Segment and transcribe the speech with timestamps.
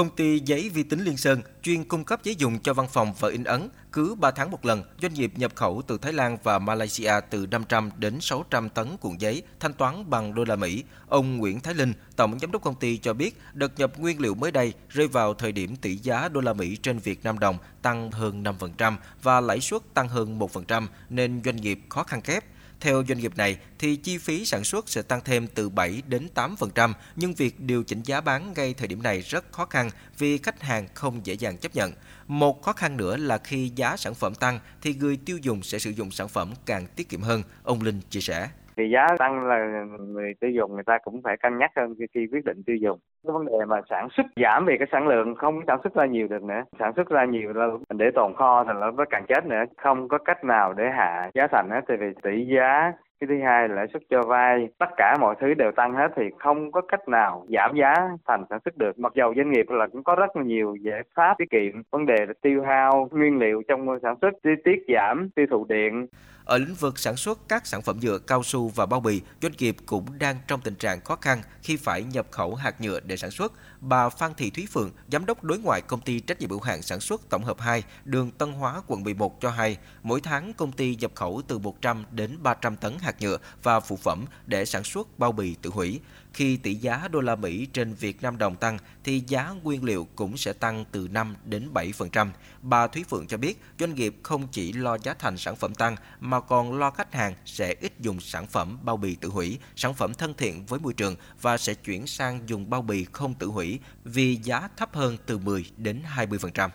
[0.00, 3.14] Công ty giấy vi tính Liên Sơn chuyên cung cấp giấy dùng cho văn phòng
[3.18, 3.68] và in ấn.
[3.92, 7.46] Cứ 3 tháng một lần, doanh nghiệp nhập khẩu từ Thái Lan và Malaysia từ
[7.46, 10.84] 500 đến 600 tấn cuộn giấy thanh toán bằng đô la Mỹ.
[11.08, 14.34] Ông Nguyễn Thái Linh, Tổng Giám đốc công ty cho biết đợt nhập nguyên liệu
[14.34, 17.58] mới đây rơi vào thời điểm tỷ giá đô la Mỹ trên Việt Nam đồng
[17.82, 22.44] tăng hơn 5% và lãi suất tăng hơn 1% nên doanh nghiệp khó khăn kép.
[22.80, 26.28] Theo doanh nghiệp này, thì chi phí sản xuất sẽ tăng thêm từ 7 đến
[26.34, 30.38] 8%, nhưng việc điều chỉnh giá bán ngay thời điểm này rất khó khăn vì
[30.38, 31.92] khách hàng không dễ dàng chấp nhận.
[32.26, 35.78] Một khó khăn nữa là khi giá sản phẩm tăng thì người tiêu dùng sẽ
[35.78, 38.48] sử dụng sản phẩm càng tiết kiệm hơn, ông Linh chia sẻ
[38.80, 42.26] thì giá tăng là người tiêu dùng, người ta cũng phải cân nhắc hơn khi
[42.32, 42.98] quyết định tiêu dùng.
[43.26, 46.06] Cái vấn đề mà sản xuất giảm về cái sản lượng, không sản xuất ra
[46.06, 46.62] nhiều được nữa.
[46.78, 49.64] Sản xuất ra nhiều là để tồn kho thì nó càng chết nữa.
[49.76, 53.44] Không có cách nào để hạ giá thành hết thì vì tỷ giá cái thứ
[53.44, 56.72] hai là lãi suất cho vay tất cả mọi thứ đều tăng hết thì không
[56.72, 57.94] có cách nào giảm giá
[58.26, 61.02] thành sản xuất được mặc dầu doanh nghiệp là cũng có rất là nhiều giải
[61.14, 64.84] pháp tiết kiệm vấn đề là tiêu hao nguyên liệu trong sản xuất chi tiết
[64.88, 66.06] giảm tiêu thụ điện
[66.50, 69.52] ở lĩnh vực sản xuất các sản phẩm nhựa cao su và bao bì, doanh
[69.58, 73.16] nghiệp cũng đang trong tình trạng khó khăn khi phải nhập khẩu hạt nhựa để
[73.16, 73.52] sản xuất.
[73.80, 76.82] Bà Phan Thị Thúy Phượng, giám đốc đối ngoại công ty trách nhiệm hữu hạn
[76.82, 80.72] sản xuất tổng hợp 2, đường Tân Hóa, quận 11 cho hay, mỗi tháng công
[80.72, 84.64] ty nhập khẩu từ 100 đến 300 tấn hạt hạt nhựa và phụ phẩm để
[84.64, 86.00] sản xuất bao bì tự hủy.
[86.34, 90.08] Khi tỷ giá đô la Mỹ trên Việt Nam đồng tăng thì giá nguyên liệu
[90.16, 92.28] cũng sẽ tăng từ 5 đến 7%.
[92.62, 95.96] Bà Thúy Phượng cho biết doanh nghiệp không chỉ lo giá thành sản phẩm tăng
[96.20, 99.94] mà còn lo khách hàng sẽ ít dùng sản phẩm bao bì tự hủy, sản
[99.94, 103.46] phẩm thân thiện với môi trường và sẽ chuyển sang dùng bao bì không tự
[103.46, 106.68] hủy vì giá thấp hơn từ 10 đến 20%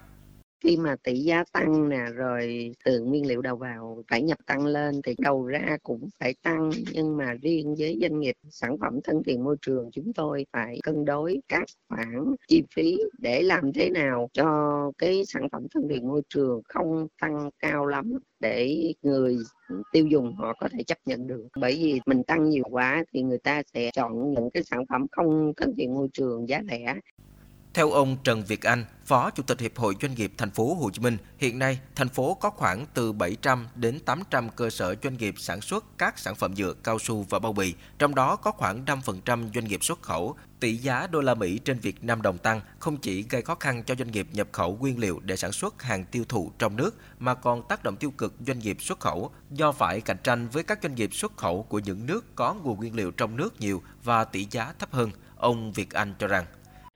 [0.63, 4.65] khi mà tỷ giá tăng nè rồi từ nguyên liệu đầu vào phải nhập tăng
[4.65, 8.99] lên thì đầu ra cũng phải tăng nhưng mà riêng với doanh nghiệp sản phẩm
[9.03, 13.73] thân thiện môi trường chúng tôi phải cân đối các khoản chi phí để làm
[13.73, 18.93] thế nào cho cái sản phẩm thân thiện môi trường không tăng cao lắm để
[19.01, 19.37] người
[19.91, 21.47] tiêu dùng họ có thể chấp nhận được.
[21.59, 25.05] Bởi vì mình tăng nhiều quá thì người ta sẽ chọn những cái sản phẩm
[25.11, 26.95] không thân thiện môi trường giá rẻ.
[27.73, 30.89] Theo ông Trần Việt Anh, Phó Chủ tịch Hiệp hội Doanh nghiệp thành phố Hồ
[30.93, 35.17] Chí Minh, hiện nay thành phố có khoảng từ 700 đến 800 cơ sở doanh
[35.17, 38.51] nghiệp sản xuất các sản phẩm nhựa, cao su và bao bì, trong đó có
[38.51, 40.35] khoảng 5% doanh nghiệp xuất khẩu.
[40.59, 43.83] Tỷ giá đô la Mỹ trên Việt Nam đồng tăng không chỉ gây khó khăn
[43.83, 46.95] cho doanh nghiệp nhập khẩu nguyên liệu để sản xuất hàng tiêu thụ trong nước
[47.19, 50.63] mà còn tác động tiêu cực doanh nghiệp xuất khẩu do phải cạnh tranh với
[50.63, 53.83] các doanh nghiệp xuất khẩu của những nước có nguồn nguyên liệu trong nước nhiều
[54.03, 55.11] và tỷ giá thấp hơn.
[55.35, 56.45] Ông Việt Anh cho rằng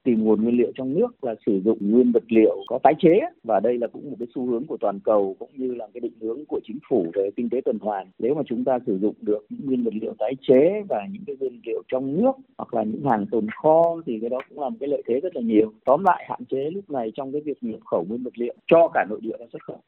[0.09, 3.19] tìm nguồn nguyên liệu trong nước là sử dụng nguyên vật liệu có tái chế.
[3.43, 6.01] Và đây là cũng một cái xu hướng của toàn cầu cũng như là cái
[6.01, 8.07] định hướng của chính phủ về kinh tế tuần hoàn.
[8.19, 11.23] Nếu mà chúng ta sử dụng được những nguyên vật liệu tái chế và những
[11.27, 14.59] cái nguyên liệu trong nước hoặc là những hàng tồn kho thì cái đó cũng
[14.59, 15.71] là một cái lợi thế rất là nhiều.
[15.85, 18.89] Tóm lại, hạn chế lúc này trong cái việc nhập khẩu nguyên vật liệu cho
[18.93, 19.79] cả nội địa và xuất khẩu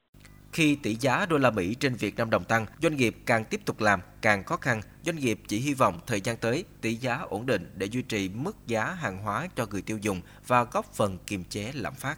[0.53, 3.61] khi tỷ giá đô la Mỹ trên Việt Nam đồng tăng, doanh nghiệp càng tiếp
[3.65, 4.81] tục làm càng khó khăn.
[5.05, 8.29] Doanh nghiệp chỉ hy vọng thời gian tới tỷ giá ổn định để duy trì
[8.29, 12.17] mức giá hàng hóa cho người tiêu dùng và góp phần kiềm chế lạm phát.